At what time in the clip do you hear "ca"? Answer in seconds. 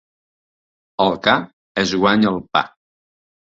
1.29-1.37